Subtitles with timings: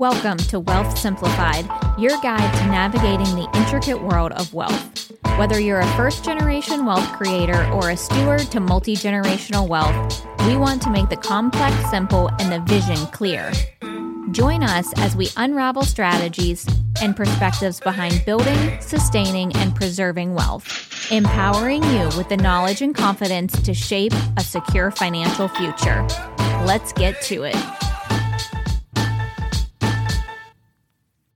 [0.00, 1.66] Welcome to Wealth Simplified,
[1.98, 5.12] your guide to navigating the intricate world of wealth.
[5.36, 10.56] Whether you're a first generation wealth creator or a steward to multi generational wealth, we
[10.56, 13.52] want to make the complex simple and the vision clear.
[14.30, 16.66] Join us as we unravel strategies
[17.02, 23.60] and perspectives behind building, sustaining, and preserving wealth, empowering you with the knowledge and confidence
[23.60, 26.06] to shape a secure financial future.
[26.64, 27.79] Let's get to it.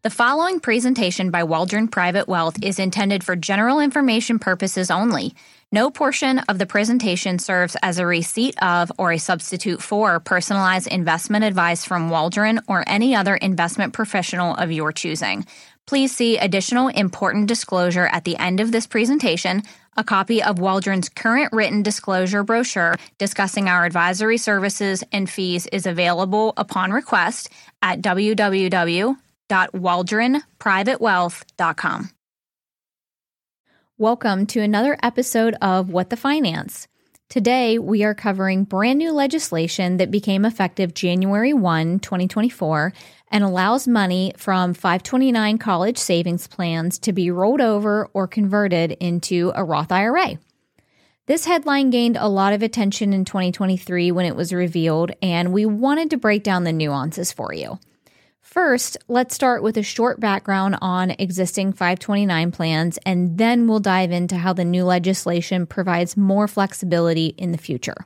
[0.05, 5.35] The following presentation by Waldron Private Wealth is intended for general information purposes only.
[5.73, 10.89] No portion of the presentation serves as a receipt of or a substitute for personalized
[10.89, 15.47] investment advice from Waldron or any other investment professional of your choosing.
[15.87, 19.63] Please see additional important disclosure at the end of this presentation.
[19.97, 25.87] A copy of Waldron's current written disclosure brochure discussing our advisory services and fees is
[25.87, 27.49] available upon request
[27.81, 29.17] at www
[29.49, 32.11] www.waldronprivatewealth.com.
[33.97, 36.89] Welcome to another episode of What the Finance.
[37.29, 42.93] Today, we are covering brand new legislation that became effective January 1, 2024,
[43.31, 49.53] and allows money from 529 college savings plans to be rolled over or converted into
[49.55, 50.39] a Roth IRA.
[51.27, 55.65] This headline gained a lot of attention in 2023 when it was revealed, and we
[55.65, 57.79] wanted to break down the nuances for you.
[58.45, 64.13] First, let's start with a short background on existing 529 plans, and then we'll dive
[64.13, 67.97] into how the new legislation provides more flexibility in the future.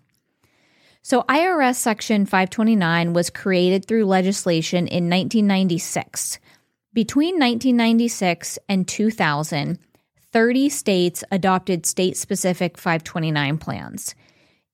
[1.03, 6.39] So, IRS Section 529 was created through legislation in 1996.
[6.95, 9.81] Between 1996 and 2000,
[10.33, 14.15] 30 states adopted state specific 529 plans.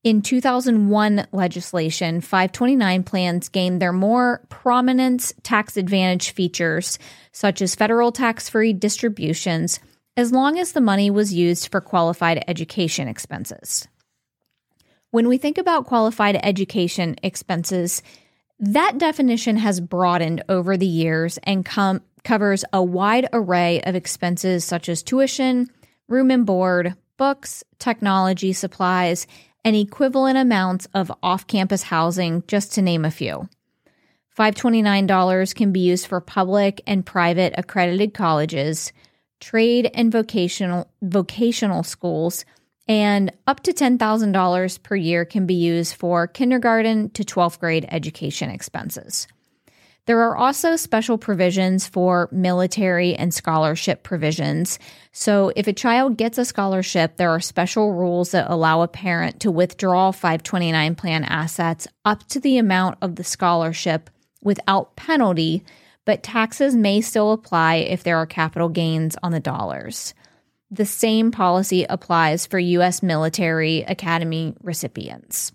[0.04, 6.98] In 2001 legislation, 529 plans gained their more prominent tax advantage features,
[7.32, 9.80] such as federal tax free distributions,
[10.14, 13.88] as long as the money was used for qualified education expenses.
[15.10, 18.02] When we think about qualified education expenses,
[18.60, 24.66] that definition has broadened over the years and com- covers a wide array of expenses
[24.66, 25.70] such as tuition,
[26.08, 29.26] room and board, books, technology supplies,
[29.64, 33.48] and equivalent amounts of off campus housing, just to name a few.
[34.38, 38.92] $529 can be used for public and private accredited colleges,
[39.40, 42.44] trade and vocational, vocational schools,
[42.86, 48.50] and up to $10,000 per year can be used for kindergarten to 12th grade education
[48.50, 49.26] expenses.
[50.06, 54.78] There are also special provisions for military and scholarship provisions.
[55.12, 59.40] So, if a child gets a scholarship, there are special rules that allow a parent
[59.40, 64.10] to withdraw 529 plan assets up to the amount of the scholarship
[64.42, 65.64] without penalty,
[66.04, 70.12] but taxes may still apply if there are capital gains on the dollars.
[70.70, 73.02] The same policy applies for U.S.
[73.02, 75.52] military academy recipients.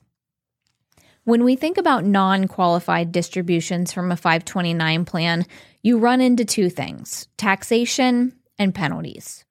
[1.29, 5.45] When we think about non qualified distributions from a 529 plan,
[5.84, 9.45] you run into two things taxation and penalties.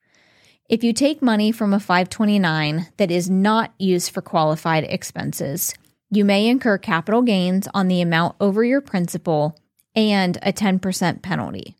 [0.68, 5.72] If you take money from a 529 that is not used for qualified expenses,
[6.10, 9.56] you may incur capital gains on the amount over your principal
[9.94, 11.76] and a 10% penalty.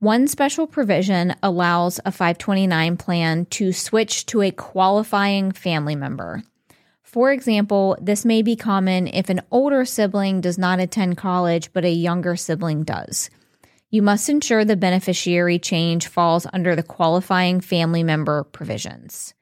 [0.00, 6.42] One special provision allows a 529 plan to switch to a qualifying family member.
[7.10, 11.84] For example, this may be common if an older sibling does not attend college but
[11.84, 13.30] a younger sibling does.
[13.90, 19.34] You must ensure the beneficiary change falls under the qualifying family member provisions.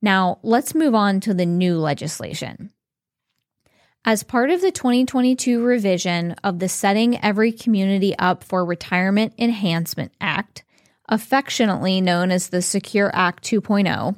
[0.00, 2.70] Now, let's move on to the new legislation.
[4.04, 10.12] As part of the 2022 revision of the Setting Every Community Up for Retirement Enhancement
[10.20, 10.62] Act,
[11.08, 14.16] affectionately known as the Secure Act 2.0,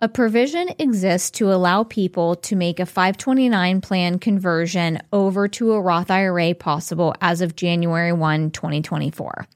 [0.00, 5.80] a provision exists to allow people to make a 529 plan conversion over to a
[5.80, 9.46] Roth IRA possible as of January 1, 2024.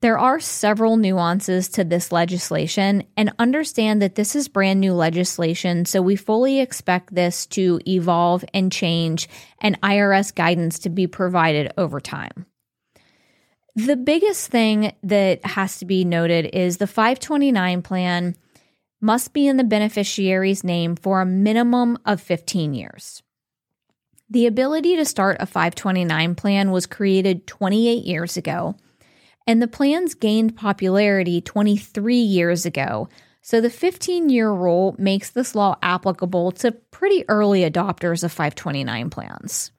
[0.00, 5.86] There are several nuances to this legislation, and understand that this is brand new legislation,
[5.86, 9.28] so we fully expect this to evolve and change
[9.58, 12.46] and IRS guidance to be provided over time.
[13.74, 18.36] The biggest thing that has to be noted is the 529 plan
[19.00, 23.22] must be in the beneficiary's name for a minimum of 15 years.
[24.30, 28.76] The ability to start a 529 plan was created 28 years ago,
[29.46, 33.08] and the plans gained popularity 23 years ago.
[33.40, 39.08] So the 15 year rule makes this law applicable to pretty early adopters of 529
[39.08, 39.70] plans.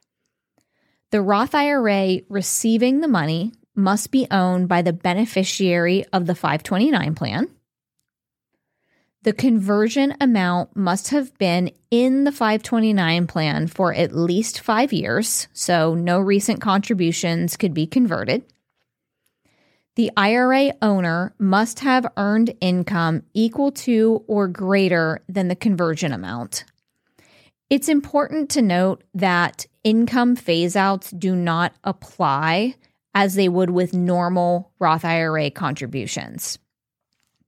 [1.12, 7.14] The Roth IRA receiving the money must be owned by the beneficiary of the 529
[7.14, 7.48] plan.
[9.22, 15.46] The conversion amount must have been in the 529 plan for at least five years,
[15.52, 18.44] so no recent contributions could be converted.
[19.96, 26.64] The IRA owner must have earned income equal to or greater than the conversion amount.
[27.68, 32.76] It's important to note that income phase outs do not apply
[33.14, 36.58] as they would with normal Roth IRA contributions.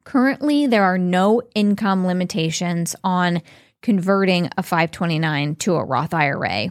[0.04, 3.42] Currently, there are no income limitations on
[3.82, 6.70] converting a 529 to a Roth IRA.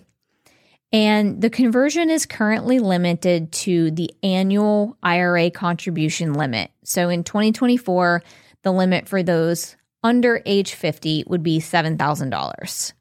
[0.94, 6.72] And the conversion is currently limited to the annual IRA contribution limit.
[6.84, 8.22] So in 2024,
[8.64, 12.94] the limit for those under age 50 would be $7,000.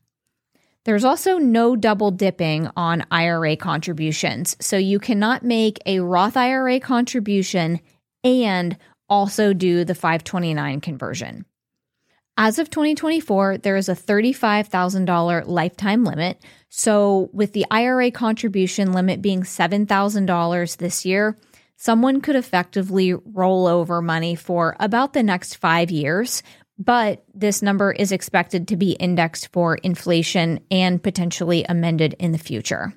[0.84, 4.56] There's also no double dipping on IRA contributions.
[4.60, 7.80] So you cannot make a Roth IRA contribution
[8.24, 8.76] and
[9.10, 11.44] also do the 529 conversion.
[12.36, 16.42] As of 2024, there is a $35,000 lifetime limit.
[16.70, 21.36] So, with the IRA contribution limit being $7,000 this year,
[21.76, 26.42] someone could effectively roll over money for about the next five years,
[26.78, 32.38] but this number is expected to be indexed for inflation and potentially amended in the
[32.38, 32.94] future.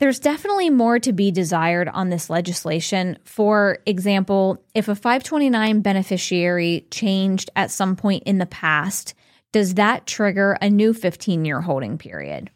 [0.00, 3.16] There's definitely more to be desired on this legislation.
[3.24, 9.14] For example, if a 529 beneficiary changed at some point in the past,
[9.52, 12.50] does that trigger a new 15 year holding period?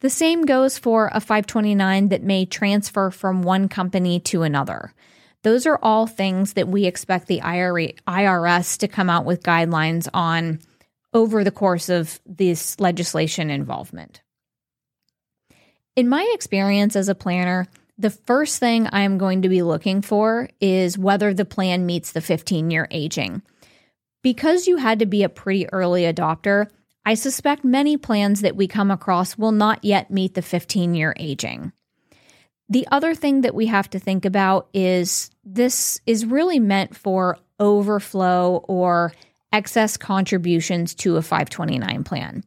[0.00, 4.92] The same goes for a 529 that may transfer from one company to another.
[5.42, 10.58] Those are all things that we expect the IRS to come out with guidelines on
[11.14, 14.20] over the course of this legislation involvement.
[15.96, 17.68] In my experience as a planner,
[17.98, 22.10] the first thing I am going to be looking for is whether the plan meets
[22.10, 23.42] the 15 year aging.
[24.20, 26.66] Because you had to be a pretty early adopter,
[27.06, 31.14] I suspect many plans that we come across will not yet meet the 15 year
[31.16, 31.72] aging.
[32.68, 37.38] The other thing that we have to think about is this is really meant for
[37.60, 39.12] overflow or
[39.52, 42.42] excess contributions to a 529 plan.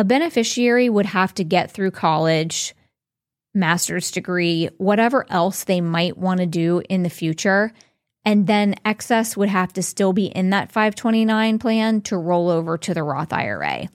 [0.00, 2.74] A beneficiary would have to get through college,
[3.52, 7.70] master's degree, whatever else they might want to do in the future.
[8.24, 12.78] And then excess would have to still be in that 529 plan to roll over
[12.78, 13.90] to the Roth IRA.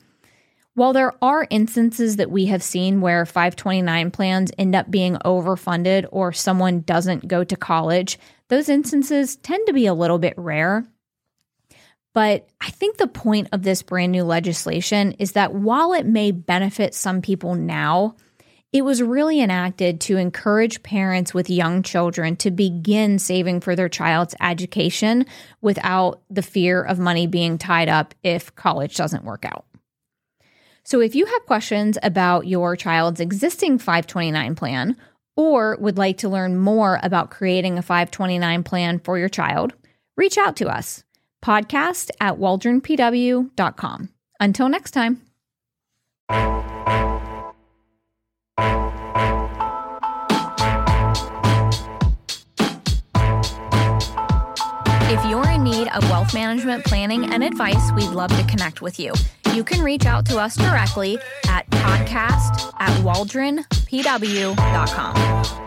[0.76, 6.06] While there are instances that we have seen where 529 plans end up being overfunded
[6.12, 8.20] or someone doesn't go to college,
[8.50, 10.86] those instances tend to be a little bit rare.
[12.16, 16.32] But I think the point of this brand new legislation is that while it may
[16.32, 18.16] benefit some people now,
[18.72, 23.90] it was really enacted to encourage parents with young children to begin saving for their
[23.90, 25.26] child's education
[25.62, 29.66] without the fear of money being tied up if college doesn't work out.
[30.86, 34.96] So if you have questions about your child's existing 529 plan
[35.36, 39.74] or would like to learn more about creating a 529 plan for your child,
[40.16, 41.04] reach out to us.
[41.46, 44.10] Podcast at waldronpw.com.
[44.40, 45.22] Until next time.
[55.08, 59.00] If you're in need of wealth management planning and advice, we'd love to connect with
[59.00, 59.14] you
[59.56, 61.18] you can reach out to us directly
[61.48, 65.65] at podcast at waldronpw.com.